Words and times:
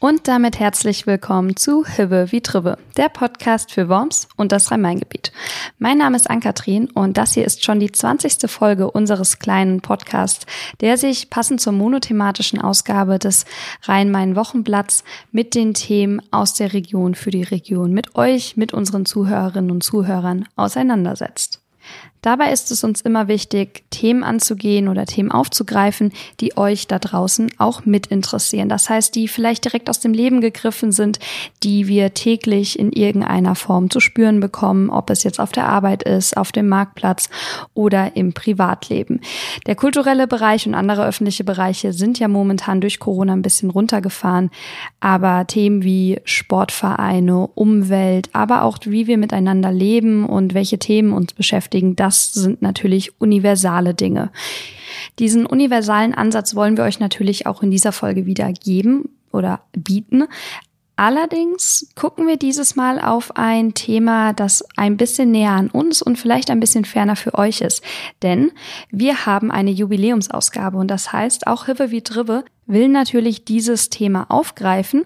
Und 0.00 0.28
damit 0.28 0.60
herzlich 0.60 1.08
willkommen 1.08 1.56
zu 1.56 1.84
Hibbe 1.84 2.30
wie 2.30 2.40
Tribbe, 2.40 2.78
der 2.96 3.08
Podcast 3.08 3.72
für 3.72 3.88
Worms 3.88 4.28
und 4.36 4.52
das 4.52 4.70
Rhein-Main-Gebiet. 4.70 5.32
Mein 5.80 5.98
Name 5.98 6.14
ist 6.14 6.30
Ann-Kathrin 6.30 6.88
und 6.88 7.16
das 7.16 7.32
hier 7.32 7.44
ist 7.44 7.64
schon 7.64 7.80
die 7.80 7.90
20. 7.90 8.48
Folge 8.48 8.88
unseres 8.92 9.40
kleinen 9.40 9.80
Podcasts, 9.80 10.46
der 10.80 10.98
sich 10.98 11.30
passend 11.30 11.60
zur 11.60 11.72
monothematischen 11.72 12.60
Ausgabe 12.60 13.18
des 13.18 13.44
Rhein-Main-Wochenblatts 13.86 15.02
mit 15.32 15.56
den 15.56 15.74
Themen 15.74 16.22
aus 16.30 16.54
der 16.54 16.74
Region 16.74 17.16
für 17.16 17.32
die 17.32 17.42
Region 17.42 17.90
mit 17.92 18.14
euch, 18.14 18.56
mit 18.56 18.72
unseren 18.72 19.04
Zuhörerinnen 19.04 19.72
und 19.72 19.82
Zuhörern 19.82 20.46
auseinandersetzt. 20.54 21.60
Dabei 22.22 22.52
ist 22.52 22.72
es 22.72 22.82
uns 22.82 23.00
immer 23.00 23.28
wichtig, 23.28 23.84
Themen 23.90 24.24
anzugehen 24.24 24.88
oder 24.88 25.06
Themen 25.06 25.30
aufzugreifen, 25.30 26.12
die 26.40 26.56
euch 26.56 26.88
da 26.88 26.98
draußen 26.98 27.52
auch 27.58 27.84
mit 27.84 28.08
interessieren. 28.08 28.68
Das 28.68 28.90
heißt, 28.90 29.14
die 29.14 29.28
vielleicht 29.28 29.64
direkt 29.64 29.88
aus 29.88 30.00
dem 30.00 30.12
Leben 30.12 30.40
gegriffen 30.40 30.90
sind, 30.90 31.20
die 31.62 31.86
wir 31.86 32.14
täglich 32.14 32.78
in 32.78 32.92
irgendeiner 32.92 33.54
Form 33.54 33.88
zu 33.88 34.00
spüren 34.00 34.40
bekommen, 34.40 34.90
ob 34.90 35.10
es 35.10 35.22
jetzt 35.22 35.38
auf 35.38 35.52
der 35.52 35.68
Arbeit 35.68 36.02
ist, 36.02 36.36
auf 36.36 36.50
dem 36.50 36.68
Marktplatz 36.68 37.30
oder 37.72 38.16
im 38.16 38.32
Privatleben. 38.32 39.20
Der 39.66 39.76
kulturelle 39.76 40.26
Bereich 40.26 40.66
und 40.66 40.74
andere 40.74 41.06
öffentliche 41.06 41.44
Bereiche 41.44 41.92
sind 41.92 42.18
ja 42.18 42.26
momentan 42.26 42.80
durch 42.80 42.98
Corona 42.98 43.32
ein 43.32 43.42
bisschen 43.42 43.70
runtergefahren, 43.70 44.50
aber 44.98 45.46
Themen 45.46 45.84
wie 45.84 46.20
Sportvereine, 46.24 47.46
Umwelt, 47.54 48.28
aber 48.32 48.64
auch 48.64 48.78
wie 48.84 49.06
wir 49.06 49.18
miteinander 49.18 49.70
leben 49.70 50.26
und 50.26 50.54
welche 50.54 50.78
Themen 50.78 51.12
uns 51.12 51.32
beschäftigen, 51.32 51.77
das 51.82 52.32
sind 52.32 52.62
natürlich 52.62 53.20
universale 53.20 53.94
Dinge. 53.94 54.30
Diesen 55.18 55.46
universalen 55.46 56.14
Ansatz 56.14 56.54
wollen 56.54 56.76
wir 56.76 56.84
euch 56.84 57.00
natürlich 57.00 57.46
auch 57.46 57.62
in 57.62 57.70
dieser 57.70 57.92
Folge 57.92 58.26
wieder 58.26 58.52
geben 58.52 59.10
oder 59.32 59.60
bieten. 59.72 60.24
Allerdings 60.96 61.88
gucken 61.94 62.26
wir 62.26 62.36
dieses 62.36 62.74
Mal 62.74 63.00
auf 63.00 63.36
ein 63.36 63.72
Thema, 63.72 64.32
das 64.32 64.64
ein 64.76 64.96
bisschen 64.96 65.30
näher 65.30 65.52
an 65.52 65.70
uns 65.70 66.02
und 66.02 66.18
vielleicht 66.18 66.50
ein 66.50 66.58
bisschen 66.58 66.84
ferner 66.84 67.14
für 67.14 67.34
euch 67.34 67.60
ist. 67.60 67.84
Denn 68.24 68.50
wir 68.90 69.24
haben 69.24 69.52
eine 69.52 69.70
Jubiläumsausgabe 69.70 70.76
und 70.76 70.88
das 70.88 71.12
heißt, 71.12 71.46
auch 71.46 71.66
Hippe 71.66 71.92
wie 71.92 72.02
Dribbe 72.02 72.44
will 72.66 72.88
natürlich 72.88 73.44
dieses 73.44 73.90
Thema 73.90 74.26
aufgreifen 74.28 75.04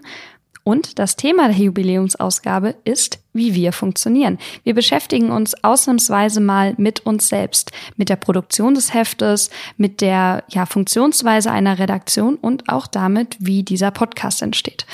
und 0.63 0.97
das 0.99 1.15
Thema 1.15 1.47
der 1.49 1.57
Jubiläumsausgabe 1.57 2.75
ist, 2.85 3.19
wie 3.33 3.53
wir 3.53 3.73
funktionieren. 3.73 4.37
Wir 4.63 4.73
beschäftigen 4.73 5.31
uns 5.31 5.61
ausnahmsweise 5.63 6.39
mal 6.39 6.73
mit 6.77 7.05
uns 7.05 7.27
selbst, 7.27 7.71
mit 7.97 8.09
der 8.09 8.15
Produktion 8.15 8.73
des 8.73 8.93
Heftes, 8.93 9.49
mit 9.77 9.99
der 10.01 10.43
ja, 10.49 10.65
Funktionsweise 10.65 11.51
einer 11.51 11.79
Redaktion 11.79 12.35
und 12.35 12.69
auch 12.69 12.87
damit, 12.87 13.35
wie 13.39 13.63
dieser 13.63 13.91
Podcast 13.91 14.41
entsteht. 14.41 14.85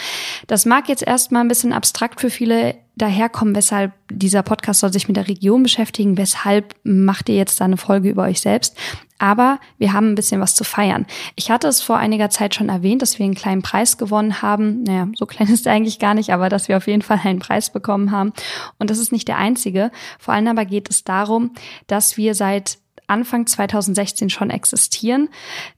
Das 0.47 0.65
mag 0.65 0.89
jetzt 0.89 1.03
erstmal 1.03 1.43
ein 1.43 1.49
bisschen 1.49 1.73
abstrakt 1.73 2.21
für 2.21 2.29
viele 2.29 2.75
daherkommen, 2.95 3.55
weshalb 3.55 3.93
dieser 4.09 4.43
Podcast 4.43 4.81
soll 4.81 4.91
sich 4.91 5.07
mit 5.07 5.17
der 5.17 5.27
Region 5.27 5.63
beschäftigen, 5.63 6.17
weshalb 6.17 6.75
macht 6.83 7.29
ihr 7.29 7.35
jetzt 7.35 7.61
da 7.61 7.65
eine 7.65 7.77
Folge 7.77 8.09
über 8.09 8.23
euch 8.23 8.41
selbst. 8.41 8.75
Aber 9.19 9.59
wir 9.77 9.93
haben 9.93 10.11
ein 10.11 10.15
bisschen 10.15 10.41
was 10.41 10.55
zu 10.55 10.63
feiern. 10.63 11.05
Ich 11.35 11.51
hatte 11.51 11.67
es 11.67 11.81
vor 11.81 11.97
einiger 11.97 12.29
Zeit 12.29 12.55
schon 12.55 12.69
erwähnt, 12.69 13.01
dass 13.01 13.19
wir 13.19 13.25
einen 13.25 13.35
kleinen 13.35 13.61
Preis 13.61 13.97
gewonnen 13.97 14.41
haben. 14.41 14.83
Naja, 14.83 15.07
so 15.15 15.25
klein 15.25 15.47
ist 15.53 15.67
er 15.67 15.73
eigentlich 15.73 15.99
gar 15.99 16.13
nicht, 16.13 16.33
aber 16.33 16.49
dass 16.49 16.67
wir 16.67 16.77
auf 16.77 16.87
jeden 16.87 17.01
Fall 17.01 17.19
einen 17.23 17.39
Preis 17.39 17.69
bekommen 17.69 18.11
haben. 18.11 18.33
Und 18.79 18.89
das 18.89 18.97
ist 18.97 19.11
nicht 19.11 19.27
der 19.27 19.37
einzige. 19.37 19.91
Vor 20.17 20.33
allem 20.33 20.47
aber 20.47 20.65
geht 20.65 20.89
es 20.89 21.03
darum, 21.03 21.51
dass 21.87 22.17
wir 22.17 22.33
seit 22.33 22.79
Anfang 23.09 23.47
2016 23.47 24.29
schon 24.29 24.49
existieren. 24.49 25.29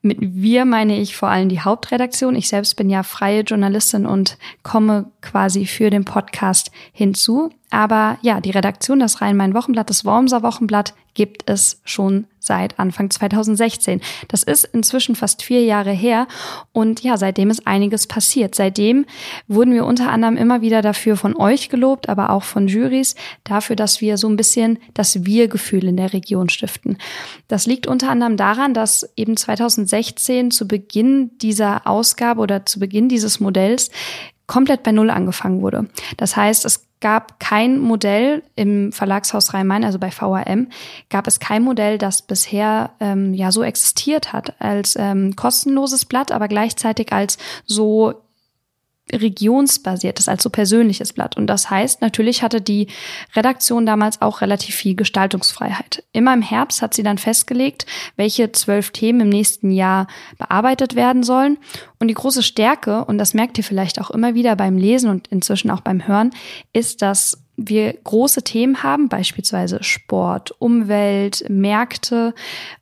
Mit 0.01 0.17
wir 0.19 0.65
meine 0.65 0.99
ich 0.99 1.15
vor 1.15 1.29
allem 1.29 1.49
die 1.49 1.61
Hauptredaktion. 1.61 2.35
Ich 2.35 2.49
selbst 2.49 2.75
bin 2.75 2.89
ja 2.89 3.03
freie 3.03 3.41
Journalistin 3.41 4.05
und 4.05 4.37
komme 4.63 5.11
quasi 5.21 5.65
für 5.65 5.89
den 5.89 6.05
Podcast 6.05 6.71
hinzu. 6.91 7.51
Aber 7.69 8.17
ja, 8.21 8.41
die 8.41 8.51
Redaktion, 8.51 8.99
das 8.99 9.21
Rhein-Main-Wochenblatt, 9.21 9.89
das 9.89 10.03
Wormser 10.03 10.43
Wochenblatt 10.43 10.93
gibt 11.13 11.49
es 11.49 11.81
schon 11.83 12.25
seit 12.39 12.79
Anfang 12.79 13.09
2016. 13.09 14.01
Das 14.27 14.41
ist 14.43 14.65
inzwischen 14.65 15.15
fast 15.15 15.43
vier 15.43 15.63
Jahre 15.63 15.91
her 15.91 16.27
und 16.73 17.01
ja, 17.01 17.15
seitdem 17.17 17.51
ist 17.51 17.67
einiges 17.67 18.07
passiert. 18.07 18.55
Seitdem 18.55 19.05
wurden 19.47 19.73
wir 19.73 19.85
unter 19.85 20.11
anderem 20.11 20.37
immer 20.37 20.61
wieder 20.61 20.81
dafür 20.81 21.17
von 21.17 21.35
euch 21.35 21.69
gelobt, 21.69 22.09
aber 22.09 22.31
auch 22.31 22.43
von 22.43 22.67
Juries, 22.67 23.15
dafür, 23.43 23.75
dass 23.75 24.01
wir 24.01 24.17
so 24.17 24.27
ein 24.27 24.37
bisschen 24.37 24.79
das 24.95 25.23
Wir-Gefühl 25.23 25.87
in 25.87 25.97
der 25.97 26.13
Region 26.13 26.49
stiften. 26.49 26.97
Das 27.47 27.67
liegt 27.67 27.85
unter 27.85 28.09
anderem 28.09 28.37
daran, 28.37 28.73
dass 28.73 29.07
eben 29.15 29.37
2016 29.37 30.49
zu 30.49 30.67
Beginn 30.67 31.37
dieser 31.37 31.85
Ausgabe 31.85 32.41
oder 32.41 32.65
zu 32.65 32.79
Beginn 32.79 33.07
dieses 33.07 33.39
Modells 33.39 33.91
komplett 34.51 34.83
bei 34.83 34.91
Null 34.91 35.09
angefangen 35.09 35.61
wurde. 35.61 35.87
Das 36.17 36.35
heißt, 36.35 36.65
es 36.65 36.89
gab 36.99 37.39
kein 37.39 37.79
Modell 37.79 38.43
im 38.57 38.91
Verlagshaus 38.91 39.53
Rhein-Main, 39.53 39.85
also 39.85 39.97
bei 39.97 40.11
VRM, 40.11 40.67
gab 41.09 41.25
es 41.25 41.39
kein 41.39 41.63
Modell, 41.63 41.97
das 41.97 42.21
bisher 42.21 42.91
ähm, 42.99 43.33
ja 43.33 43.53
so 43.53 43.63
existiert 43.63 44.33
hat 44.33 44.61
als 44.61 44.97
ähm, 44.99 45.37
kostenloses 45.37 46.03
Blatt, 46.03 46.33
aber 46.33 46.49
gleichzeitig 46.49 47.13
als 47.13 47.37
so 47.65 48.21
regionsbasiertes, 49.11 50.27
also 50.27 50.49
persönliches 50.49 51.13
Blatt. 51.13 51.37
Und 51.37 51.47
das 51.47 51.69
heißt, 51.69 52.01
natürlich 52.01 52.43
hatte 52.43 52.61
die 52.61 52.87
Redaktion 53.35 53.85
damals 53.85 54.21
auch 54.21 54.41
relativ 54.41 54.75
viel 54.75 54.95
Gestaltungsfreiheit. 54.95 56.03
Immer 56.13 56.33
im 56.33 56.41
Herbst 56.41 56.81
hat 56.81 56.93
sie 56.93 57.03
dann 57.03 57.17
festgelegt, 57.17 57.85
welche 58.15 58.51
zwölf 58.51 58.91
Themen 58.91 59.21
im 59.21 59.29
nächsten 59.29 59.71
Jahr 59.71 60.07
bearbeitet 60.37 60.95
werden 60.95 61.23
sollen. 61.23 61.57
Und 61.99 62.07
die 62.07 62.13
große 62.13 62.43
Stärke, 62.43 63.05
und 63.05 63.17
das 63.17 63.33
merkt 63.33 63.57
ihr 63.57 63.63
vielleicht 63.63 63.99
auch 64.01 64.11
immer 64.11 64.33
wieder 64.33 64.55
beim 64.55 64.77
Lesen 64.77 65.09
und 65.09 65.27
inzwischen 65.27 65.71
auch 65.71 65.81
beim 65.81 66.07
Hören, 66.07 66.31
ist, 66.73 67.01
dass 67.01 67.43
wir 67.57 67.93
große 67.93 68.43
Themen 68.43 68.81
haben, 68.83 69.09
beispielsweise 69.09 69.83
Sport, 69.83 70.51
Umwelt, 70.59 71.45
Märkte 71.49 72.33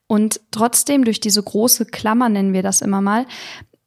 und 0.08 0.42
trotzdem 0.52 1.04
durch 1.04 1.20
diese 1.20 1.44
große 1.44 1.86
Klammer 1.86 2.30
nennen 2.30 2.54
wir 2.54 2.64
das 2.64 2.82
immer 2.82 3.02
mal, 3.02 3.26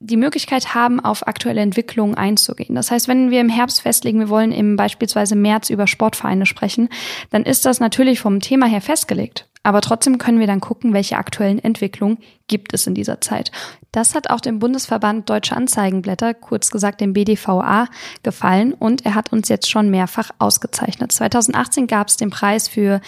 die 0.02 0.16
Möglichkeit 0.16 0.74
haben, 0.74 1.00
auf 1.00 1.26
aktuelle 1.26 1.60
Entwicklungen 1.60 2.14
einzugehen. 2.14 2.74
Das 2.74 2.90
heißt, 2.90 3.08
wenn 3.08 3.30
wir 3.30 3.40
im 3.40 3.48
Herbst 3.48 3.82
festlegen, 3.82 4.18
wir 4.18 4.28
wollen 4.28 4.52
im 4.52 4.76
beispielsweise 4.76 5.36
März 5.36 5.70
über 5.70 5.86
Sportvereine 5.86 6.46
sprechen, 6.46 6.88
dann 7.30 7.44
ist 7.44 7.64
das 7.64 7.80
natürlich 7.80 8.20
vom 8.20 8.40
Thema 8.40 8.66
her 8.66 8.80
festgelegt. 8.80 9.48
Aber 9.62 9.80
trotzdem 9.80 10.18
können 10.18 10.40
wir 10.40 10.46
dann 10.46 10.60
gucken, 10.60 10.92
welche 10.92 11.16
aktuellen 11.16 11.58
Entwicklungen 11.58 12.18
gibt 12.48 12.74
es 12.74 12.86
in 12.86 12.94
dieser 12.94 13.20
Zeit. 13.20 13.52
Das 13.92 14.14
hat 14.14 14.30
auch 14.30 14.40
dem 14.40 14.58
Bundesverband 14.58 15.28
Deutsche 15.28 15.54
Anzeigenblätter, 15.54 16.34
kurz 16.34 16.70
gesagt 16.70 17.00
dem 17.00 17.12
BDVA, 17.12 17.88
gefallen 18.22 18.72
und 18.72 19.04
er 19.04 19.14
hat 19.14 19.32
uns 19.32 19.48
jetzt 19.48 19.70
schon 19.70 19.90
mehrfach 19.90 20.30
ausgezeichnet. 20.38 21.12
2018 21.12 21.86
gab 21.86 22.08
es 22.08 22.16
den 22.16 22.30
Preis 22.30 22.68
für 22.68 23.00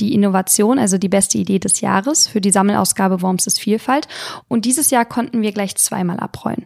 die 0.00 0.14
Innovation, 0.14 0.78
also 0.78 0.96
die 0.96 1.08
beste 1.08 1.38
Idee 1.38 1.58
des 1.58 1.80
Jahres 1.80 2.28
für 2.28 2.40
die 2.40 2.52
Sammelausgabe 2.52 3.20
Worms 3.20 3.46
ist 3.46 3.60
Vielfalt. 3.60 4.08
Und 4.46 4.64
dieses 4.64 4.90
Jahr 4.90 5.04
konnten 5.04 5.42
wir 5.42 5.52
gleich 5.52 5.76
zweimal 5.76 6.20
abrollen. 6.20 6.64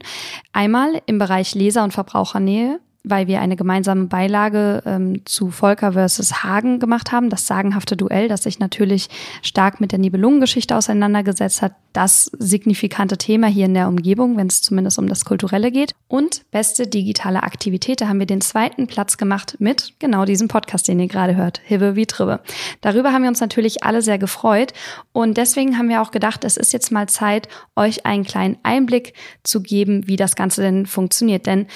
Einmal 0.53 1.01
im 1.07 1.19
Bereich 1.19 1.55
Leser- 1.55 1.85
und 1.85 1.93
Verbrauchernähe 1.93 2.79
weil 3.05 3.27
wir 3.27 3.41
eine 3.41 3.57
gemeinsame 3.57 4.07
Beilage 4.07 4.83
ähm, 4.87 5.23
zu 5.25 5.51
Volker 5.51 5.93
versus 5.93 6.43
Hagen 6.45 6.79
gemacht 6.79 7.11
haben, 7.11 7.31
das 7.31 7.47
sagenhafte 7.47 7.97
Duell, 7.97 8.29
das 8.29 8.45
sich 8.45 8.59
natürlich 8.59 9.09
stark 9.43 9.81
mit 9.81 9.93
der 9.93 9.99
Nibelungengeschichte 9.99 10.77
auseinandergesetzt 10.77 11.63
hat, 11.63 11.73
das 11.93 12.31
signifikante 12.39 13.19
Thema 13.19 13.49
hier 13.49 13.67
in 13.67 13.75
der 13.75 13.89
Umgebung, 13.89 14.37
wenn 14.37 14.47
es 14.47 14.63
zumindest 14.63 14.99
um 14.99 15.09
das 15.09 15.25
Kulturelle 15.25 15.71
geht. 15.71 15.95
Und 16.09 16.51
beste 16.51 16.87
digitale 16.87 17.43
Aktivität, 17.43 18.01
da 18.01 18.09
haben 18.09 18.19
wir 18.19 18.27
den 18.27 18.41
zweiten 18.41 18.87
Platz 18.87 19.17
gemacht 19.17 19.57
mit 19.59 19.95
genau 19.99 20.25
diesem 20.25 20.49
Podcast, 20.49 20.89
den 20.89 21.01
ihr 21.01 21.09
gerade 21.09 21.37
hört, 21.37 21.61
Hibbe 21.65 21.97
wie 21.97 22.07
Tribbe. 22.07 22.41
Darüber 22.81 23.13
haben 23.13 23.23
wir 23.23 23.29
uns 23.29 23.41
natürlich 23.41 23.83
alle 23.83 24.01
sehr 24.01 24.19
gefreut 24.19 24.73
und 25.13 25.37
deswegen 25.37 25.77
haben 25.77 25.89
wir 25.89 26.03
auch 26.03 26.13
gedacht, 26.13 26.45
es 26.45 26.57
ist 26.57 26.73
jetzt 26.73 26.93
mal 26.93 27.09
Zeit, 27.09 27.49
euch 27.77 28.07
einen 28.07 28.25
kleinen 28.25 28.59
Einblick 28.63 29.15
zu 29.43 29.61
geben, 29.61 30.07
wie 30.07 30.17
das 30.17 30.37
Ganze 30.37 30.63
denn 30.63 30.87
funktioniert. 30.87 31.47
Denn 31.47 31.67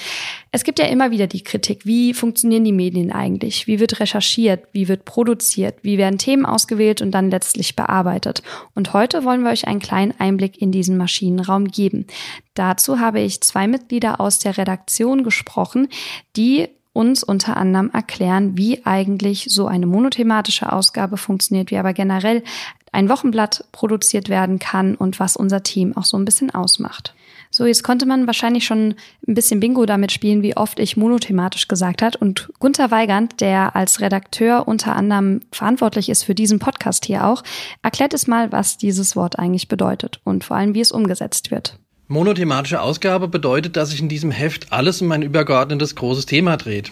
es 0.51 0.63
gibt 0.63 0.79
ja 0.79 0.85
immer 0.85 1.11
wieder 1.11 1.16
die 1.25 1.43
Kritik, 1.43 1.87
wie 1.87 2.13
funktionieren 2.13 2.63
die 2.63 2.71
Medien 2.71 3.11
eigentlich? 3.11 3.65
Wie 3.65 3.79
wird 3.79 3.99
recherchiert? 3.99 4.65
Wie 4.73 4.87
wird 4.87 5.05
produziert? 5.05 5.75
Wie 5.81 5.97
werden 5.97 6.19
Themen 6.19 6.45
ausgewählt 6.45 7.01
und 7.01 7.09
dann 7.09 7.31
letztlich 7.31 7.75
bearbeitet? 7.75 8.43
Und 8.75 8.93
heute 8.93 9.23
wollen 9.23 9.41
wir 9.41 9.49
euch 9.49 9.67
einen 9.67 9.79
kleinen 9.79 10.13
Einblick 10.19 10.61
in 10.61 10.71
diesen 10.71 10.97
Maschinenraum 10.97 11.69
geben. 11.69 12.05
Dazu 12.53 12.99
habe 12.99 13.21
ich 13.21 13.41
zwei 13.41 13.67
Mitglieder 13.67 14.21
aus 14.21 14.37
der 14.37 14.57
Redaktion 14.57 15.23
gesprochen, 15.23 15.87
die 16.35 16.69
uns 16.93 17.23
unter 17.23 17.57
anderem 17.57 17.91
erklären, 17.91 18.57
wie 18.57 18.85
eigentlich 18.85 19.45
so 19.49 19.67
eine 19.67 19.85
monothematische 19.85 20.71
Ausgabe 20.71 21.17
funktioniert, 21.17 21.71
wie 21.71 21.77
aber 21.77 21.93
generell 21.93 22.43
ein 22.91 23.09
Wochenblatt 23.09 23.65
produziert 23.71 24.29
werden 24.29 24.57
kann 24.59 24.95
und 24.95 25.19
was 25.19 25.35
unser 25.37 25.61
Team 25.61 25.95
auch 25.95 26.05
so 26.05 26.17
ein 26.17 26.25
bisschen 26.25 26.49
ausmacht. 26.49 27.13
So, 27.57 27.65
jetzt 27.65 27.81
konnte 27.83 28.05
man 28.05 28.27
wahrscheinlich 28.27 28.65
schon 28.65 28.93
ein 29.27 29.33
bisschen 29.33 29.59
Bingo 29.59 29.87
damit 29.87 30.11
spielen, 30.11 30.43
wie 30.43 30.55
oft 30.55 30.77
ich 30.77 30.95
monothematisch 30.95 31.67
gesagt 31.67 32.03
hat. 32.03 32.15
Und 32.15 32.49
Gunther 32.59 32.91
Weigand, 32.91 33.41
der 33.41 33.75
als 33.75 33.99
Redakteur 33.99 34.67
unter 34.67 34.95
anderem 34.95 35.41
verantwortlich 35.51 36.07
ist 36.09 36.21
für 36.21 36.35
diesen 36.35 36.59
Podcast 36.59 37.05
hier 37.05 37.25
auch, 37.25 37.41
erklärt 37.81 38.13
es 38.13 38.27
mal, 38.27 38.51
was 38.51 38.77
dieses 38.77 39.15
Wort 39.15 39.39
eigentlich 39.39 39.67
bedeutet 39.67 40.21
und 40.23 40.43
vor 40.43 40.55
allem, 40.55 40.75
wie 40.75 40.81
es 40.81 40.91
umgesetzt 40.91 41.49
wird. 41.49 41.79
Monothematische 42.07 42.79
Ausgabe 42.79 43.27
bedeutet, 43.27 43.75
dass 43.75 43.89
sich 43.89 44.01
in 44.01 44.07
diesem 44.07 44.29
Heft 44.29 44.71
alles 44.71 45.01
um 45.01 45.11
ein 45.11 45.23
übergeordnetes 45.23 45.95
großes 45.95 46.27
Thema 46.27 46.57
dreht. 46.57 46.91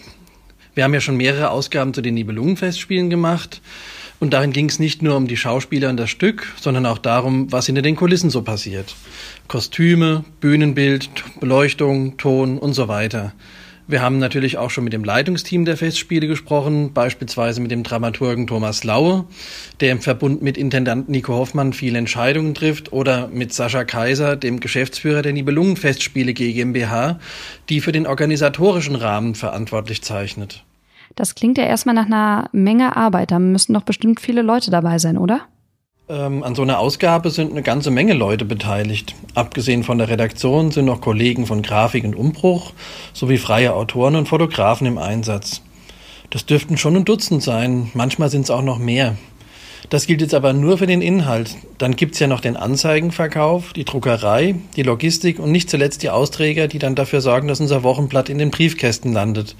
Wir 0.74 0.82
haben 0.82 0.94
ja 0.94 1.00
schon 1.00 1.16
mehrere 1.16 1.50
Ausgaben 1.50 1.94
zu 1.94 2.02
den 2.02 2.14
Nibelungenfestspielen 2.14 3.08
gemacht 3.08 3.62
und 4.20 4.32
darin 4.32 4.52
ging 4.52 4.68
es 4.68 4.78
nicht 4.78 5.02
nur 5.02 5.16
um 5.16 5.26
die 5.26 5.36
Schauspieler 5.36 5.90
und 5.90 5.96
das 5.96 6.10
Stück, 6.10 6.52
sondern 6.60 6.86
auch 6.86 6.98
darum, 6.98 7.52
was 7.52 7.66
hinter 7.66 7.82
den 7.82 7.96
Kulissen 7.96 8.30
so 8.30 8.42
passiert. 8.42 8.94
Kostüme, 9.48 10.24
Bühnenbild, 10.40 11.10
Beleuchtung, 11.40 12.16
Ton 12.16 12.58
und 12.58 12.72
so 12.72 12.88
weiter. 12.88 13.32
Wir 13.88 14.02
haben 14.02 14.18
natürlich 14.18 14.58
auch 14.58 14.70
schon 14.70 14.82
mit 14.82 14.92
dem 14.92 15.04
Leitungsteam 15.04 15.64
der 15.64 15.76
Festspiele 15.76 16.26
gesprochen, 16.26 16.92
beispielsweise 16.92 17.60
mit 17.60 17.70
dem 17.70 17.84
Dramaturgen 17.84 18.48
Thomas 18.48 18.82
Laue, 18.82 19.26
der 19.78 19.92
im 19.92 20.00
Verbund 20.00 20.42
mit 20.42 20.58
Intendant 20.58 21.08
Nico 21.08 21.34
Hoffmann 21.34 21.72
viele 21.72 21.98
Entscheidungen 21.98 22.52
trifft, 22.52 22.92
oder 22.92 23.28
mit 23.28 23.54
Sascha 23.54 23.84
Kaiser, 23.84 24.34
dem 24.34 24.58
Geschäftsführer 24.58 25.22
der 25.22 25.34
Nibelungenfestspiele 25.34 26.34
GmbH, 26.34 27.20
die 27.68 27.80
für 27.80 27.92
den 27.92 28.08
organisatorischen 28.08 28.96
Rahmen 28.96 29.36
verantwortlich 29.36 30.02
zeichnet. 30.02 30.64
Das 31.16 31.34
klingt 31.34 31.56
ja 31.56 31.64
erstmal 31.64 31.94
nach 31.94 32.06
einer 32.06 32.48
Menge 32.52 32.96
Arbeit. 32.96 33.30
Da 33.30 33.38
müssen 33.38 33.72
doch 33.72 33.82
bestimmt 33.82 34.20
viele 34.20 34.42
Leute 34.42 34.70
dabei 34.70 34.98
sein, 34.98 35.16
oder? 35.16 35.40
Ähm, 36.08 36.44
an 36.44 36.54
so 36.54 36.62
einer 36.62 36.78
Ausgabe 36.78 37.30
sind 37.30 37.50
eine 37.50 37.62
ganze 37.62 37.90
Menge 37.90 38.12
Leute 38.12 38.44
beteiligt. 38.44 39.14
Abgesehen 39.34 39.82
von 39.82 39.98
der 39.98 40.08
Redaktion 40.08 40.70
sind 40.70 40.84
noch 40.84 41.00
Kollegen 41.00 41.46
von 41.46 41.62
Grafik 41.62 42.04
und 42.04 42.14
Umbruch 42.14 42.74
sowie 43.14 43.38
freie 43.38 43.74
Autoren 43.74 44.14
und 44.14 44.28
Fotografen 44.28 44.86
im 44.86 44.98
Einsatz. 44.98 45.62
Das 46.30 46.44
dürften 46.44 46.76
schon 46.76 46.96
ein 46.96 47.04
Dutzend 47.04 47.42
sein, 47.42 47.90
manchmal 47.94 48.28
sind 48.28 48.42
es 48.42 48.50
auch 48.50 48.62
noch 48.62 48.78
mehr. 48.78 49.16
Das 49.88 50.06
gilt 50.06 50.20
jetzt 50.20 50.34
aber 50.34 50.52
nur 50.52 50.78
für 50.78 50.86
den 50.86 51.00
Inhalt. 51.00 51.56
Dann 51.78 51.96
gibt's 51.96 52.18
ja 52.18 52.26
noch 52.26 52.40
den 52.40 52.56
Anzeigenverkauf, 52.56 53.72
die 53.72 53.84
Druckerei, 53.84 54.56
die 54.76 54.82
Logistik 54.82 55.38
und 55.38 55.50
nicht 55.50 55.70
zuletzt 55.70 56.02
die 56.02 56.10
Austräger, 56.10 56.68
die 56.68 56.78
dann 56.78 56.94
dafür 56.94 57.20
sorgen, 57.20 57.48
dass 57.48 57.60
unser 57.60 57.84
Wochenblatt 57.84 58.28
in 58.28 58.38
den 58.38 58.50
Briefkästen 58.50 59.12
landet. 59.12 59.56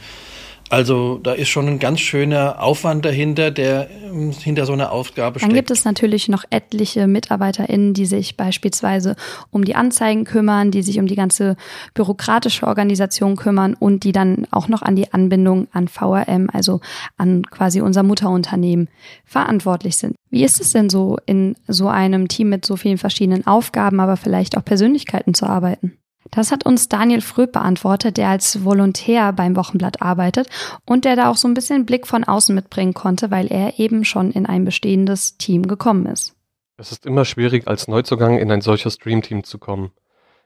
Also 0.70 1.18
da 1.22 1.32
ist 1.32 1.48
schon 1.48 1.68
ein 1.68 1.78
ganz 1.78 2.00
schöner 2.00 2.62
Aufwand 2.62 3.04
dahinter, 3.04 3.50
der 3.50 3.88
ähm, 3.90 4.32
hinter 4.32 4.66
so 4.66 4.72
einer 4.72 4.90
Aufgabe 4.90 5.38
steckt. 5.38 5.50
Dann 5.50 5.56
gibt 5.56 5.70
es 5.70 5.84
natürlich 5.84 6.28
noch 6.28 6.44
etliche 6.50 7.06
MitarbeiterInnen, 7.06 7.94
die 7.94 8.06
sich 8.06 8.36
beispielsweise 8.36 9.16
um 9.50 9.64
die 9.64 9.74
Anzeigen 9.74 10.24
kümmern, 10.24 10.70
die 10.70 10.82
sich 10.82 10.98
um 10.98 11.06
die 11.06 11.14
ganze 11.14 11.56
bürokratische 11.94 12.66
Organisation 12.66 13.36
kümmern 13.36 13.74
und 13.74 14.04
die 14.04 14.12
dann 14.12 14.46
auch 14.50 14.68
noch 14.68 14.82
an 14.82 14.96
die 14.96 15.12
Anbindung 15.12 15.68
an 15.72 15.88
VRM, 15.88 16.48
also 16.52 16.80
an 17.16 17.44
quasi 17.44 17.80
unser 17.80 18.02
Mutterunternehmen, 18.02 18.88
verantwortlich 19.24 19.96
sind. 19.96 20.16
Wie 20.30 20.44
ist 20.44 20.60
es 20.60 20.72
denn 20.72 20.90
so, 20.90 21.18
in 21.26 21.54
so 21.68 21.88
einem 21.88 22.28
Team 22.28 22.48
mit 22.48 22.66
so 22.66 22.76
vielen 22.76 22.98
verschiedenen 22.98 23.46
Aufgaben, 23.46 24.00
aber 24.00 24.16
vielleicht 24.16 24.56
auch 24.56 24.64
Persönlichkeiten 24.64 25.34
zu 25.34 25.46
arbeiten? 25.46 25.98
Das 26.30 26.52
hat 26.52 26.66
uns 26.66 26.88
Daniel 26.88 27.20
Fröb 27.20 27.52
beantwortet, 27.52 28.16
der 28.16 28.28
als 28.28 28.64
Volontär 28.64 29.32
beim 29.32 29.56
Wochenblatt 29.56 30.02
arbeitet 30.02 30.48
und 30.84 31.04
der 31.04 31.16
da 31.16 31.30
auch 31.30 31.36
so 31.36 31.48
ein 31.48 31.54
bisschen 31.54 31.86
Blick 31.86 32.06
von 32.06 32.24
außen 32.24 32.54
mitbringen 32.54 32.94
konnte, 32.94 33.30
weil 33.30 33.46
er 33.46 33.78
eben 33.78 34.04
schon 34.04 34.30
in 34.30 34.46
ein 34.46 34.64
bestehendes 34.64 35.36
Team 35.38 35.66
gekommen 35.66 36.06
ist. 36.06 36.34
Es 36.78 36.92
ist 36.92 37.06
immer 37.06 37.24
schwierig, 37.24 37.68
als 37.68 37.88
Neuzugang 37.88 38.38
in 38.38 38.50
ein 38.50 38.60
solches 38.60 38.98
Dreamteam 38.98 39.44
zu 39.44 39.58
kommen. 39.58 39.92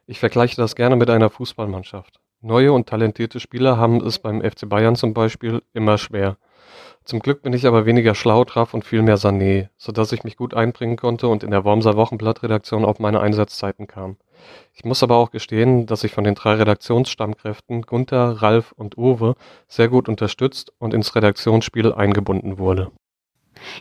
Ich 0.06 0.20
vergleiche 0.20 0.56
das 0.56 0.76
gerne 0.76 0.96
mit 0.96 1.10
einer 1.10 1.30
Fußballmannschaft. 1.30 2.20
Neue 2.40 2.72
und 2.72 2.88
talentierte 2.88 3.40
Spieler 3.40 3.76
haben 3.76 4.00
es 4.00 4.18
beim 4.18 4.40
FC 4.40 4.68
Bayern 4.68 4.96
zum 4.96 5.12
Beispiel 5.12 5.62
immer 5.74 5.98
schwer. 5.98 6.36
Zum 7.04 7.20
Glück 7.20 7.42
bin 7.42 7.52
ich 7.52 7.66
aber 7.66 7.86
weniger 7.86 8.14
schlau 8.14 8.44
drauf 8.44 8.74
und 8.74 8.84
viel 8.84 9.02
mehr 9.02 9.18
Sané, 9.18 9.68
sodass 9.76 10.12
ich 10.12 10.22
mich 10.22 10.36
gut 10.36 10.54
einbringen 10.54 10.96
konnte 10.96 11.28
und 11.28 11.42
in 11.42 11.50
der 11.50 11.64
Wormser 11.64 11.96
Wochenblattredaktion 11.96 12.84
auf 12.84 12.98
meine 12.98 13.20
Einsatzzeiten 13.20 13.86
kam. 13.86 14.16
Ich 14.74 14.84
muss 14.84 15.02
aber 15.02 15.16
auch 15.16 15.30
gestehen, 15.30 15.86
dass 15.86 16.04
ich 16.04 16.12
von 16.12 16.24
den 16.24 16.34
drei 16.34 16.54
Redaktionsstammkräften 16.54 17.82
Gunther, 17.82 18.42
Ralf 18.42 18.72
und 18.72 18.96
Uwe 18.96 19.34
sehr 19.68 19.88
gut 19.88 20.08
unterstützt 20.08 20.72
und 20.78 20.94
ins 20.94 21.14
Redaktionsspiel 21.14 21.92
eingebunden 21.92 22.58
wurde. 22.58 22.90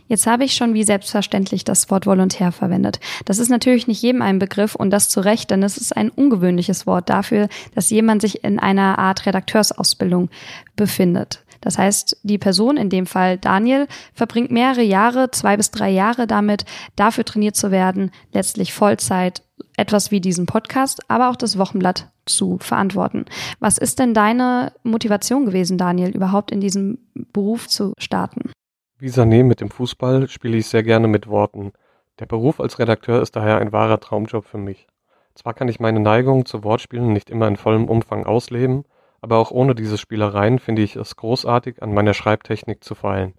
Jetzt 0.08 0.28
habe 0.28 0.44
ich 0.44 0.56
schon 0.56 0.74
wie 0.74 0.84
selbstverständlich 0.84 1.64
das 1.64 1.90
Wort 1.90 2.06
Volontär 2.06 2.52
verwendet. 2.52 3.00
Das 3.26 3.40
ist 3.40 3.50
natürlich 3.50 3.88
nicht 3.88 4.02
jedem 4.02 4.22
ein 4.22 4.40
Begriff 4.40 4.76
und 4.76 4.90
das 4.90 5.10
zu 5.10 5.22
Recht, 5.22 5.52
denn 5.52 5.64
es 5.64 5.78
ist 5.78 5.96
ein 5.96 6.10
ungewöhnliches 6.10 6.86
Wort 6.86 7.10
dafür, 7.10 7.48
dass 7.76 7.90
jemand 7.90 8.22
sich 8.22 8.44
in 8.44 8.60
einer 8.60 9.00
Art 9.00 9.26
Redakteursausbildung 9.26 10.30
befindet. 10.76 11.44
Das 11.62 11.78
heißt, 11.78 12.18
die 12.24 12.38
Person, 12.38 12.78
in 12.78 12.90
dem 12.90 13.06
Fall 13.06 13.38
Daniel, 13.38 13.88
verbringt 14.14 14.50
mehrere 14.50 14.82
Jahre, 14.82 15.32
zwei 15.32 15.58
bis 15.58 15.72
drei 15.72 15.90
Jahre 15.90 16.26
damit, 16.26 16.64
dafür 16.96 17.26
trainiert 17.26 17.56
zu 17.56 17.70
werden, 17.72 18.12
letztlich 18.32 18.74
Vollzeit 18.74 19.44
etwas 19.78 20.12
wie 20.12 20.22
diesen 20.22 20.46
Podcast, 20.46 21.02
aber 21.08 21.30
auch 21.30 21.36
das 21.36 21.58
Wochenblatt 21.58 22.10
zu 22.26 22.58
verantworten. 22.60 23.26
Was 23.60 23.78
ist 23.78 24.00
denn 24.00 24.14
deine 24.14 24.74
Motivation 24.84 25.46
gewesen, 25.46 25.78
Daniel, 25.78 26.16
überhaupt 26.16 26.52
in 26.52 26.62
diesem 26.62 27.00
Beruf 27.14 27.68
zu 27.68 27.94
starten? 27.98 28.52
Wie 28.98 29.10
Sané 29.10 29.44
mit 29.44 29.62
dem 29.62 29.72
Fußball 29.72 30.28
spiele 30.28 30.58
ich 30.58 30.68
sehr 30.68 30.84
gerne 30.84 31.08
mit 31.08 31.28
Worten. 31.28 31.72
Der 32.20 32.26
Beruf 32.26 32.60
als 32.60 32.80
Redakteur 32.80 33.22
ist 33.22 33.36
daher 33.36 33.60
ein 33.60 33.72
wahrer 33.72 34.00
Traumjob 34.00 34.46
für 34.46 34.58
mich. 34.58 34.88
Zwar 35.36 35.54
kann 35.54 35.70
ich 35.70 35.80
meine 35.80 36.02
Neigung 36.02 36.46
zu 36.46 36.66
Wortspielen 36.66 37.14
nicht 37.14 37.30
immer 37.30 37.48
in 37.48 37.56
vollem 37.56 37.88
Umfang 37.88 38.26
ausleben, 38.26 38.84
aber 39.22 39.38
auch 39.38 39.52
ohne 39.52 39.74
diese 39.74 39.98
Spielereien 39.98 40.60
finde 40.60 40.82
ich 40.82 40.98
es 40.98 41.16
großartig, 41.16 41.82
an 41.82 41.94
meiner 41.94 42.14
Schreibtechnik 42.14 42.84
zu 42.84 42.94
feilen. 42.94 43.34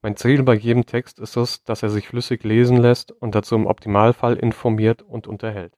Mein 0.00 0.16
Ziel 0.16 0.44
bei 0.44 0.54
jedem 0.54 0.86
Text 0.86 1.18
ist 1.18 1.36
es, 1.36 1.64
dass 1.64 1.82
er 1.82 1.90
sich 1.90 2.06
flüssig 2.06 2.44
lesen 2.44 2.76
lässt 2.76 3.10
und 3.10 3.34
dazu 3.34 3.56
im 3.56 3.66
Optimalfall 3.66 4.36
informiert 4.36 5.02
und 5.02 5.26
unterhält. 5.26 5.72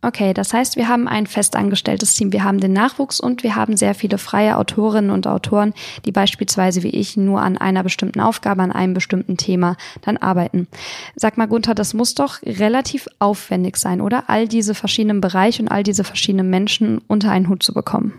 Okay, 0.00 0.32
das 0.32 0.54
heißt, 0.54 0.76
wir 0.76 0.88
haben 0.88 1.06
ein 1.06 1.26
festangestelltes 1.26 2.14
Team, 2.14 2.32
wir 2.32 2.44
haben 2.44 2.60
den 2.60 2.72
Nachwuchs 2.72 3.20
und 3.20 3.42
wir 3.42 3.56
haben 3.56 3.76
sehr 3.76 3.94
viele 3.94 4.16
freie 4.16 4.56
Autorinnen 4.56 5.10
und 5.10 5.26
Autoren, 5.26 5.74
die 6.06 6.12
beispielsweise 6.12 6.82
wie 6.82 6.90
ich 6.90 7.16
nur 7.16 7.42
an 7.42 7.58
einer 7.58 7.82
bestimmten 7.82 8.20
Aufgabe, 8.20 8.62
an 8.62 8.72
einem 8.72 8.94
bestimmten 8.94 9.36
Thema 9.36 9.76
dann 10.00 10.16
arbeiten. 10.16 10.66
Sag 11.14 11.36
mal, 11.36 11.46
Gunther, 11.46 11.74
das 11.74 11.94
muss 11.94 12.14
doch 12.14 12.40
relativ 12.42 13.06
aufwendig 13.18 13.76
sein, 13.76 14.00
oder? 14.00 14.30
All 14.30 14.48
diese 14.48 14.74
verschiedenen 14.74 15.20
Bereiche 15.20 15.62
und 15.62 15.68
all 15.68 15.82
diese 15.82 16.04
verschiedenen 16.04 16.48
Menschen 16.48 17.02
unter 17.06 17.30
einen 17.30 17.48
Hut 17.48 17.62
zu 17.62 17.74
bekommen. 17.74 18.14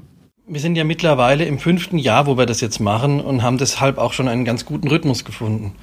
Wir 0.52 0.62
sind 0.62 0.76
ja 0.76 0.84
mittlerweile 0.84 1.46
im 1.46 1.60
fünften 1.60 2.00
Jahr, 2.00 2.26
wo 2.26 2.36
wir 2.36 2.48
das 2.48 2.60
jetzt 2.60 2.80
machen 2.80 3.22
und 3.22 3.44
haben 3.44 3.60
deshalb 3.60 4.00
auch 4.00 4.14
schon 4.14 4.28
einen 4.28 4.46
ganz 4.46 4.66
guten 4.66 4.88
Rhythmus 4.88 5.24
gefunden. 5.24 5.76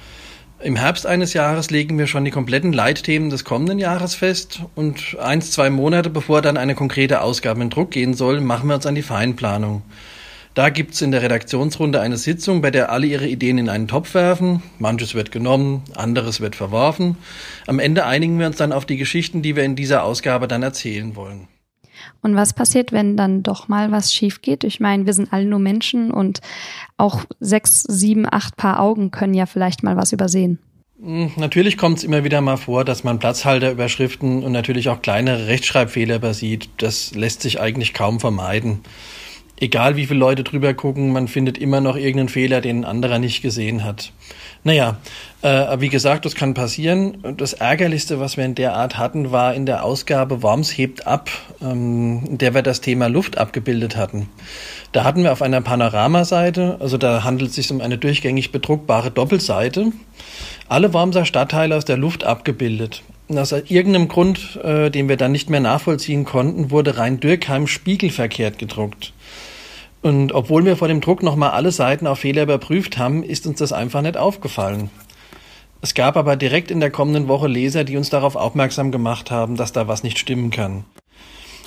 Im 0.60 0.74
Herbst 0.74 1.06
eines 1.06 1.35
Jahres 1.35 1.70
legen 1.70 1.96
wir 1.99 2.08
schon 2.08 2.25
die 2.25 2.32
kompletten 2.32 2.73
Leitthemen 2.73 3.30
des 3.30 3.44
kommenden 3.44 3.78
Jahres 3.78 4.16
fest 4.16 4.62
und 4.75 5.16
eins, 5.20 5.52
zwei 5.52 5.70
Monate 5.70 6.11
bevor 6.11 6.42
dann 6.42 6.56
eine 6.56 6.75
konkrete 6.75 7.20
Ausgabe 7.20 7.62
in 7.62 7.70
Druck 7.70 7.92
gehen 7.92 8.14
soll, 8.14 8.40
machen 8.40 8.68
wir 8.68 8.75
uns 8.75 8.87
an 8.87 8.96
die 8.96 9.02
Feinplanung. 9.02 9.82
Da 10.54 10.70
gibt's 10.70 11.00
in 11.00 11.12
der 11.12 11.23
Redaktionsrunde 11.23 12.00
eine 12.00 12.16
Sitzung, 12.16 12.61
bei 12.61 12.73
der 12.73 12.90
alle 12.90 13.06
ihre 13.06 13.28
Ideen 13.28 13.58
in 13.58 13.68
einen 13.68 13.87
Topf 13.87 14.14
werfen. 14.14 14.64
Manches 14.80 15.14
wird 15.14 15.30
genommen, 15.30 15.85
anderes 15.94 16.40
wird 16.40 16.56
verworfen. 16.56 17.16
Am 17.68 17.78
Ende 17.78 18.04
einigen 18.04 18.40
wir 18.40 18.49
uns 18.49 18.56
dann 18.56 18.73
auf 18.73 18.85
die 18.85 18.96
Geschichten, 18.96 19.42
die 19.42 19.54
wir 19.54 19.62
in 19.62 19.76
dieser 19.76 20.02
Ausgabe 20.02 20.49
dann 20.49 20.64
erzählen 20.64 21.14
wollen. 21.14 21.46
Und 22.22 22.36
was 22.36 22.52
passiert, 22.52 22.92
wenn 22.92 23.16
dann 23.16 23.42
doch 23.42 23.68
mal 23.68 23.90
was 23.92 24.12
schief 24.12 24.42
geht? 24.42 24.64
Ich 24.64 24.80
meine, 24.80 25.06
wir 25.06 25.12
sind 25.12 25.32
alle 25.32 25.44
nur 25.44 25.58
Menschen 25.58 26.10
und 26.10 26.40
auch 26.96 27.24
sechs, 27.40 27.82
sieben, 27.82 28.26
acht 28.30 28.56
Paar 28.56 28.80
Augen 28.80 29.10
können 29.10 29.34
ja 29.34 29.46
vielleicht 29.46 29.82
mal 29.82 29.96
was 29.96 30.12
übersehen. 30.12 30.58
Hm, 31.00 31.32
natürlich 31.36 31.76
kommt 31.76 31.98
es 31.98 32.04
immer 32.04 32.24
wieder 32.24 32.40
mal 32.40 32.56
vor, 32.56 32.84
dass 32.84 33.04
man 33.04 33.18
Platzhalterüberschriften 33.18 34.42
und 34.42 34.52
natürlich 34.52 34.88
auch 34.88 35.02
kleinere 35.02 35.46
Rechtschreibfehler 35.46 36.16
übersieht. 36.16 36.70
Das 36.78 37.14
lässt 37.14 37.42
sich 37.42 37.60
eigentlich 37.60 37.92
kaum 37.92 38.18
vermeiden. 38.20 38.80
Egal 39.58 39.96
wie 39.96 40.06
viele 40.06 40.20
Leute 40.20 40.44
drüber 40.44 40.75
gucken, 40.75 41.12
man 41.12 41.28
findet 41.28 41.56
immer 41.56 41.80
noch 41.80 41.96
irgendeinen 41.96 42.28
Fehler, 42.28 42.60
den 42.60 42.80
ein 42.80 42.84
anderer 42.84 43.18
nicht 43.18 43.40
gesehen 43.40 43.84
hat. 43.84 44.12
Naja, 44.64 44.98
äh, 45.40 45.80
wie 45.80 45.88
gesagt, 45.88 46.26
das 46.26 46.34
kann 46.34 46.52
passieren. 46.52 47.36
Das 47.38 47.54
Ärgerlichste, 47.54 48.20
was 48.20 48.36
wir 48.36 48.44
in 48.44 48.54
der 48.54 48.75
Art 48.75 48.98
hatten, 48.98 49.32
war 49.32 49.54
in 49.54 49.64
der 49.64 49.82
Ausgabe 49.82 50.42
Worms 50.42 50.76
hebt 50.76 51.06
ab, 51.06 51.30
ähm, 51.62 52.25
in 52.28 52.38
der 52.38 52.52
wir 52.52 52.62
das 52.62 52.82
Thema 52.82 53.06
Luft 53.06 53.38
abgebildet 53.38 53.96
hatten. 53.96 54.28
Da 54.92 55.04
hatten 55.04 55.22
wir 55.22 55.32
auf 55.32 55.40
einer 55.40 55.62
Panoramaseite, 55.62 56.76
also 56.80 56.98
da 56.98 57.25
handelt 57.25 57.50
es 57.50 57.56
sich 57.56 57.70
um 57.70 57.80
eine 57.80 57.96
durchgängig 57.96 58.52
bedruckbare 58.52 59.10
Doppelseite, 59.10 59.92
alle 60.68 60.92
Wormser 60.92 61.25
Stadtteile 61.25 61.76
aus 61.76 61.84
der 61.86 61.96
Luft 61.96 62.25
abgebildet. 62.25 63.02
Und 63.28 63.38
aus 63.38 63.52
irgendeinem 63.52 64.08
Grund, 64.08 64.60
äh, 64.62 64.90
den 64.90 65.08
wir 65.08 65.16
dann 65.16 65.32
nicht 65.32 65.48
mehr 65.48 65.60
nachvollziehen 65.60 66.25
konnten, 66.25 66.70
wurde 66.70 66.98
Rhein-Dürkheim 66.98 67.66
spiegelverkehrt 67.66 68.58
gedruckt. 68.58 69.12
Und 70.06 70.30
obwohl 70.30 70.64
wir 70.64 70.76
vor 70.76 70.86
dem 70.86 71.00
Druck 71.00 71.25
nochmal 71.25 71.50
alle 71.50 71.72
Seiten 71.72 72.06
auf 72.06 72.20
Fehler 72.20 72.44
überprüft 72.44 72.96
haben, 72.96 73.25
ist 73.25 73.44
uns 73.44 73.58
das 73.58 73.72
einfach 73.72 74.02
nicht 74.02 74.16
aufgefallen. 74.16 74.88
Es 75.82 75.94
gab 75.94 76.16
aber 76.16 76.36
direkt 76.36 76.70
in 76.70 76.78
der 76.78 76.92
kommenden 76.92 77.26
Woche 77.26 77.48
Leser, 77.48 77.82
die 77.82 77.96
uns 77.96 78.08
darauf 78.08 78.36
aufmerksam 78.36 78.92
gemacht 78.92 79.32
haben, 79.32 79.56
dass 79.56 79.72
da 79.72 79.88
was 79.88 80.04
nicht 80.04 80.20
stimmen 80.20 80.50
kann. 80.50 80.84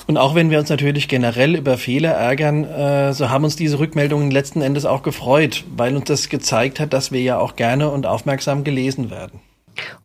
Und 0.07 0.15
auch 0.15 0.35
wenn 0.35 0.51
wir 0.51 0.59
uns 0.59 0.69
natürlich 0.69 1.09
generell 1.09 1.53
über 1.57 1.77
Fehler 1.77 2.11
ärgern, 2.11 2.63
äh, 2.63 3.11
so 3.11 3.29
haben 3.29 3.43
uns 3.43 3.57
diese 3.57 3.77
Rückmeldungen 3.77 4.31
letzten 4.31 4.61
Endes 4.61 4.85
auch 4.85 5.03
gefreut, 5.03 5.65
weil 5.75 5.97
uns 5.97 6.05
das 6.05 6.29
gezeigt 6.29 6.79
hat, 6.79 6.93
dass 6.93 7.11
wir 7.11 7.21
ja 7.21 7.39
auch 7.39 7.57
gerne 7.57 7.89
und 7.89 8.05
aufmerksam 8.05 8.63
gelesen 8.63 9.11
werden. 9.11 9.41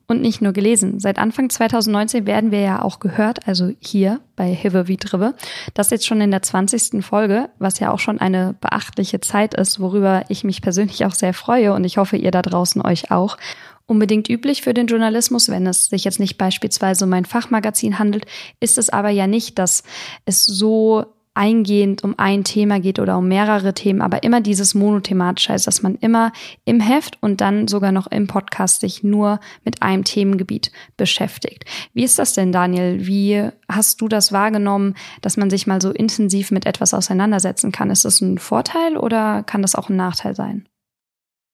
Und 0.06 0.20
nicht 0.20 0.42
nur 0.42 0.52
gelesen. 0.52 1.00
Seit 1.00 1.18
Anfang 1.18 1.48
2019 1.48 2.26
werden 2.26 2.50
wir 2.50 2.60
ja 2.60 2.82
auch 2.82 3.00
gehört, 3.00 3.48
also 3.48 3.72
hier 3.80 4.20
bei 4.36 4.54
Hive 4.54 4.86
wie 4.86 4.98
Drive. 4.98 5.34
Das 5.72 5.88
jetzt 5.88 6.06
schon 6.06 6.20
in 6.20 6.30
der 6.30 6.42
20. 6.42 7.02
Folge, 7.02 7.48
was 7.58 7.78
ja 7.78 7.90
auch 7.90 7.98
schon 7.98 8.20
eine 8.20 8.54
beachtliche 8.60 9.20
Zeit 9.20 9.54
ist, 9.54 9.80
worüber 9.80 10.24
ich 10.28 10.44
mich 10.44 10.60
persönlich 10.60 11.06
auch 11.06 11.14
sehr 11.14 11.32
freue 11.32 11.72
und 11.72 11.84
ich 11.84 11.96
hoffe, 11.96 12.18
ihr 12.18 12.30
da 12.30 12.42
draußen 12.42 12.82
euch 12.82 13.10
auch. 13.10 13.38
Unbedingt 13.86 14.28
üblich 14.30 14.62
für 14.62 14.72
den 14.72 14.86
Journalismus, 14.86 15.48
wenn 15.48 15.66
es 15.66 15.86
sich 15.86 16.04
jetzt 16.04 16.20
nicht 16.20 16.38
beispielsweise 16.38 17.04
um 17.04 17.12
ein 17.12 17.26
Fachmagazin 17.26 17.98
handelt, 17.98 18.26
ist 18.60 18.78
es 18.78 18.90
aber 18.90 19.10
ja 19.10 19.26
nicht, 19.26 19.58
dass 19.58 19.84
es 20.24 20.44
so 20.44 21.13
eingehend 21.34 22.04
um 22.04 22.14
ein 22.16 22.44
Thema 22.44 22.80
geht 22.80 22.98
oder 22.98 23.18
um 23.18 23.28
mehrere 23.28 23.74
Themen, 23.74 24.00
aber 24.00 24.22
immer 24.22 24.40
dieses 24.40 24.74
monothematische, 24.74 25.52
also 25.52 25.66
dass 25.66 25.82
man 25.82 25.96
immer 25.96 26.32
im 26.64 26.80
Heft 26.80 27.18
und 27.20 27.40
dann 27.40 27.68
sogar 27.68 27.92
noch 27.92 28.06
im 28.06 28.26
Podcast 28.26 28.80
sich 28.80 29.02
nur 29.02 29.40
mit 29.64 29.82
einem 29.82 30.04
Themengebiet 30.04 30.70
beschäftigt. 30.96 31.64
Wie 31.92 32.04
ist 32.04 32.18
das 32.18 32.34
denn, 32.34 32.52
Daniel? 32.52 33.06
Wie 33.06 33.48
hast 33.68 34.00
du 34.00 34.08
das 34.08 34.32
wahrgenommen, 34.32 34.94
dass 35.20 35.36
man 35.36 35.50
sich 35.50 35.66
mal 35.66 35.80
so 35.80 35.90
intensiv 35.90 36.50
mit 36.50 36.66
etwas 36.66 36.94
auseinandersetzen 36.94 37.72
kann? 37.72 37.90
Ist 37.90 38.04
das 38.04 38.20
ein 38.20 38.38
Vorteil 38.38 38.96
oder 38.96 39.42
kann 39.42 39.62
das 39.62 39.74
auch 39.74 39.88
ein 39.88 39.96
Nachteil 39.96 40.34
sein? 40.34 40.68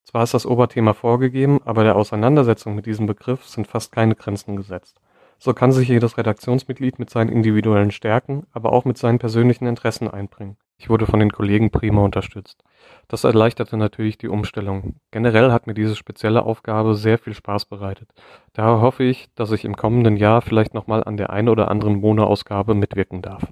Zwar 0.05 0.25
ist 0.25 0.35
das 0.35 0.45
Oberthema 0.45 0.93
vorgegeben, 0.93 1.61
aber 1.65 1.85
der 1.85 1.97
Auseinandersetzung 1.97 2.75
mit 2.75 2.85
diesem 2.87 3.07
Begriff 3.07 3.47
sind 3.47 3.67
fast 3.67 3.93
keine 3.93 4.17
Grenzen 4.17 4.57
gesetzt. 4.57 5.01
So 5.43 5.55
kann 5.55 5.73
sich 5.73 5.89
jedes 5.89 6.19
Redaktionsmitglied 6.19 6.99
mit 6.99 7.09
seinen 7.09 7.31
individuellen 7.31 7.93
Stärken, 7.93 8.47
aber 8.53 8.75
auch 8.75 8.85
mit 8.85 8.99
seinen 8.99 9.19
persönlichen 9.19 9.67
Interessen 9.67 10.07
einbringen. 10.07 10.59
Ich 10.77 10.91
wurde 10.91 11.07
von 11.07 11.19
den 11.19 11.33
Kollegen 11.33 11.71
prima 11.71 12.03
unterstützt. 12.03 12.63
Das 13.09 13.25
erleichterte 13.25 13.79
natürlich 13.79 14.19
die 14.19 14.29
Umstellung. 14.29 14.97
Generell 15.11 15.51
hat 15.51 15.67
mir 15.67 15.73
diese 15.73 15.97
spezielle 15.97 16.43
Aufgabe 16.43 16.95
sehr 16.95 17.17
viel 17.17 17.33
Spaß 17.33 17.65
bereitet. 17.65 18.11
Daher 18.53 18.83
hoffe 18.83 19.05
ich, 19.05 19.31
dass 19.35 19.51
ich 19.53 19.65
im 19.65 19.77
kommenden 19.77 20.19
Jahr 20.19 20.43
vielleicht 20.43 20.75
nochmal 20.75 21.05
an 21.05 21.17
der 21.17 21.31
einen 21.31 21.49
oder 21.49 21.71
anderen 21.71 21.97
Mono-Ausgabe 21.97 22.75
mitwirken 22.75 23.23
darf. 23.23 23.47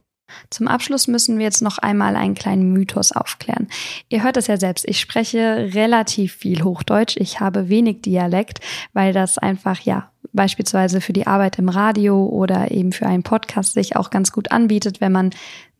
Zum 0.51 0.69
Abschluss 0.69 1.09
müssen 1.09 1.39
wir 1.39 1.45
jetzt 1.45 1.63
noch 1.63 1.79
einmal 1.79 2.17
einen 2.17 2.35
kleinen 2.35 2.73
Mythos 2.73 3.13
aufklären. 3.13 3.69
Ihr 4.11 4.23
hört 4.23 4.37
es 4.37 4.47
ja 4.47 4.59
selbst, 4.59 4.87
ich 4.87 5.01
spreche 5.01 5.71
relativ 5.75 6.35
viel 6.35 6.65
Hochdeutsch, 6.65 7.17
ich 7.17 7.41
habe 7.41 7.71
wenig 7.71 8.03
Dialekt, 8.03 8.61
weil 8.93 9.15
das 9.15 9.39
einfach, 9.39 9.81
ja, 9.81 10.11
beispielsweise 10.39 11.01
für 11.01 11.13
die 11.13 11.27
Arbeit 11.27 11.59
im 11.59 11.69
Radio 11.69 12.25
oder 12.25 12.71
eben 12.71 12.93
für 12.93 13.07
einen 13.07 13.25
Podcast 13.25 13.73
sich 13.73 13.97
auch 13.97 14.11
ganz 14.11 14.31
gut 14.31 14.53
anbietet, 14.53 15.01
wenn 15.01 15.11
man 15.11 15.31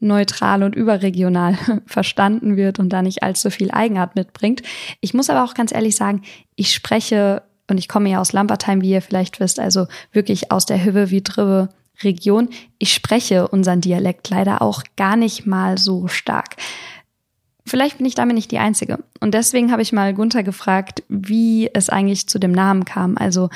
neutral 0.01 0.65
und 0.65 0.75
überregional 0.75 1.57
verstanden 1.87 2.57
wird 2.57 2.81
und 2.81 2.89
da 2.89 3.01
nicht 3.01 3.23
allzu 3.23 3.51
viel 3.51 3.71
Eigenart 3.71 4.17
mitbringt. 4.17 4.63
Ich 5.01 5.15
muss 5.15 5.31
aber 5.31 5.45
auch 5.45 5.55
ganz 5.55 5.73
ehrlich 5.73 5.95
sagen, 5.95 6.23
ich 6.57 6.75
spreche 6.75 7.45
und 7.71 7.79
ich 7.79 7.87
komme 7.87 8.11
ja 8.11 8.21
aus 8.21 8.33
Lampertheim, 8.33 8.81
wie 8.81 8.91
ihr 8.91 9.01
vielleicht 9.01 9.39
wisst, 9.39 9.61
also 9.61 9.87
wirklich 10.11 10.51
aus 10.51 10.67
der 10.67 10.85
Hüwe 10.85 11.11
wie 11.11 11.23
Drive 11.23 11.69
Region. 12.03 12.49
Ich 12.79 12.93
spreche 12.93 13.47
unseren 13.47 13.81
Dialekt 13.81 14.29
leider 14.29 14.61
auch 14.61 14.83
gar 14.97 15.15
nicht 15.15 15.47
mal 15.47 15.79
so 15.79 16.09
stark. 16.09 16.57
Vielleicht 17.69 17.99
bin 17.99 18.07
ich 18.07 18.15
damit 18.15 18.35
nicht 18.35 18.51
die 18.51 18.59
Einzige. 18.59 18.99
Und 19.21 19.35
deswegen 19.35 19.71
habe 19.71 19.83
ich 19.83 19.93
mal 19.93 20.15
Gunther 20.15 20.43
gefragt, 20.43 21.03
wie 21.09 21.71
es 21.73 21.89
eigentlich 21.89 22.27
zu 22.29 22.39
dem 22.39 22.53
Namen 22.53 22.85
kam. 22.85 23.17
Also 23.17 23.51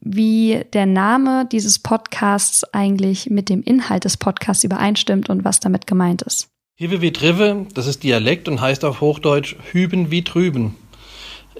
wie 0.00 0.64
der 0.72 0.86
Name 0.86 1.46
dieses 1.50 1.78
Podcasts 1.78 2.64
eigentlich 2.74 3.30
mit 3.30 3.48
dem 3.48 3.62
Inhalt 3.62 4.04
des 4.04 4.16
Podcasts 4.16 4.64
übereinstimmt 4.64 5.30
und 5.30 5.44
was 5.44 5.60
damit 5.60 5.86
gemeint 5.86 6.22
ist. 6.22 6.48
Hive 6.74 7.00
wie 7.00 7.12
Trive, 7.12 7.66
das 7.72 7.86
ist 7.86 8.02
Dialekt 8.02 8.48
und 8.48 8.60
heißt 8.60 8.84
auf 8.84 9.00
Hochdeutsch 9.00 9.56
Hüben 9.72 10.10
wie 10.10 10.22
Trüben. 10.22 10.74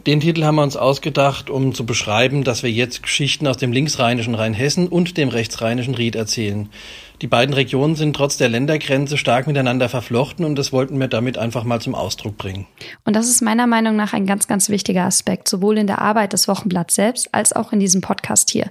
Den 0.07 0.21
Titel 0.21 0.45
haben 0.45 0.57
wir 0.57 0.62
uns 0.62 0.76
ausgedacht, 0.76 1.49
um 1.49 1.75
zu 1.75 1.87
beschreiben, 1.87 2.45
dass 2.45 2.62
wir 2.62 2.71
jetzt 2.71 3.02
Geschichten 3.02 3.47
aus 3.47 3.57
dem 3.57 3.73
linksrheinischen 3.73 4.35
Rheinhessen 4.35 4.88
und 4.88 5.16
dem 5.16 5.31
rechtsrheinischen 5.31 5.95
Ried 5.95 6.16
erzählen. 6.16 6.69
Die 7.23 7.26
beiden 7.26 7.54
Regionen 7.54 7.96
sind 7.96 8.14
trotz 8.14 8.37
der 8.37 8.50
Ländergrenze 8.50 9.16
stark 9.16 9.46
miteinander 9.46 9.88
verflochten 9.88 10.44
und 10.44 10.56
das 10.56 10.73
wollten 10.73 11.00
wir 11.00 11.08
damit 11.08 11.38
einfach 11.38 11.64
mal 11.64 11.80
zum 11.80 11.94
Ausdruck 11.94 12.37
bringen. 12.37 12.66
Und 13.04 13.16
das 13.16 13.28
ist 13.28 13.40
meiner 13.40 13.66
Meinung 13.66 13.96
nach 13.96 14.12
ein 14.12 14.26
ganz, 14.26 14.46
ganz 14.46 14.68
wichtiger 14.68 15.04
Aspekt, 15.04 15.49
sowohl 15.49 15.78
in 15.78 15.87
der 15.87 16.02
Arbeit 16.02 16.35
des 16.35 16.46
Wochenblatts 16.46 16.94
selbst 16.94 17.35
als 17.35 17.54
auch 17.54 17.73
in 17.73 17.80
diesem 17.80 18.02
Podcast 18.02 18.50
hier. 18.50 18.70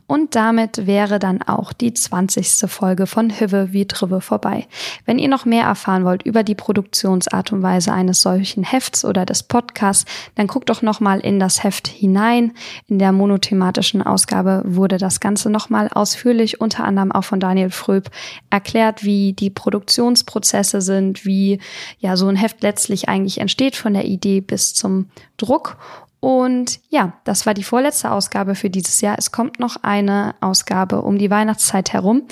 Und 0.09 0.35
damit 0.35 0.88
wäre 0.88 1.21
dann 1.21 1.42
auch 1.42 1.73
die 1.73 1.95
20. 1.95 2.69
Folge 2.69 3.07
von 3.07 3.31
Hive 3.31 3.73
wie 3.73 3.87
Drive 3.87 4.25
vorbei. 4.25 4.66
Wenn 5.07 5.21
ihr 5.21 5.28
noch 5.28 5.45
mehr 5.45 5.62
erfahren 5.64 6.04
wollt 6.04 6.25
über 6.25 6.42
die 6.42 6.57
Produktionsart 6.57 7.52
und 7.52 7.62
Weise 7.62 7.92
eines 7.92 8.21
solchen 8.21 8.64
Hefts 8.64 9.04
oder 9.04 9.25
des 9.25 9.45
Podcasts, 9.45 10.07
dann 10.35 10.49
guckt 10.49 10.69
doch 10.69 10.83
nochmal 10.83 11.21
in 11.21 11.38
das 11.38 11.62
Heft 11.62 11.87
hinein. 11.87 12.54
In 12.88 12.99
der 12.99 13.12
monothematischen 13.12 14.02
Ausgabe 14.02 14.62
wurde 14.64 14.99
das 14.99 15.21
Ganze 15.21 15.50
nochmal 15.50 15.87
ausführlich, 15.88 16.61
unter 16.61 16.83
anderem 16.83 17.12
auch 17.12 17.23
von 17.23 17.38
Daniel 17.38 17.71
Fröb, 17.71 18.11
erklärt, 18.50 19.04
wie 19.04 19.35
die 19.35 19.50
Produktionsprozesse 19.50 20.81
sind, 20.81 21.25
wie 21.25 21.61
ja 22.00 22.16
so 22.16 22.26
ein 22.26 22.35
Heft 22.35 22.61
letztlich 22.62 23.09
eigentlich 23.09 23.38
entsteht 23.38 23.51
entsteht 23.52 23.76
von 23.76 23.92
der 23.92 24.06
Idee 24.06 24.40
bis 24.40 24.73
zum 24.73 25.11
Druck. 25.37 25.76
Und 26.21 26.80
ja, 26.88 27.12
das 27.25 27.44
war 27.44 27.52
die 27.52 27.62
vorletzte 27.62 28.11
Ausgabe 28.11 28.54
für 28.54 28.71
dieses 28.71 29.02
Jahr. 29.02 29.16
Es 29.18 29.30
kommt 29.30 29.61
noch 29.61 29.76
eine 29.82 30.35
Ausgabe 30.40 31.02
um 31.02 31.18
die 31.18 31.30
Weihnachtszeit 31.30 31.92
herum. 31.92 32.23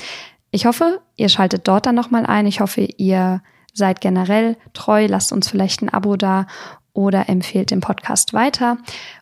Ich 0.51 0.65
hoffe, 0.65 1.03
ihr 1.17 1.29
schaltet 1.29 1.69
dort 1.69 1.85
dann 1.85 1.95
nochmal 1.95 2.25
ein. 2.25 2.47
Ich 2.47 2.61
hoffe, 2.61 2.89
ihr 2.97 3.43
seid 3.75 4.01
generell 4.01 4.57
treu, 4.73 5.07
lasst 5.07 5.31
uns 5.31 5.49
vielleicht 5.49 5.83
ein 5.83 5.91
Abo 5.91 6.17
da 6.17 6.47
oder 6.95 7.29
empfehlt 7.29 7.71
den 7.71 7.81
Podcast 7.81 8.33
weiter. 8.33 8.79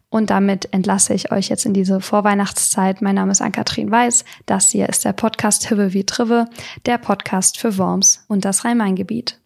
Und 0.09 0.31
damit 0.31 0.73
entlasse 0.73 1.15
ich 1.15 1.33
euch 1.33 1.49
jetzt 1.49 1.67
in 1.67 1.75
diese 1.75 2.01
Vorweihnachtszeit. 2.01 3.03
Mein 3.03 3.17
Name 3.17 3.33
ist 3.33 3.43
Ann-Kathrin 3.43 3.91
Weiß. 3.91 4.25
Das 4.47 4.71
hier 4.71 4.89
ist 4.89 5.05
der 5.05 5.15
Podcast 5.15 5.69
Hibbe 5.69 5.93
wie 5.95 6.05
Trive, 6.05 6.47
der 6.87 6.99
Podcast 6.99 7.59
für 7.59 7.77
Worms 7.77 8.25
und 8.29 8.45
das 8.45 8.65
Rhein-Main-Gebiet. 8.65 9.41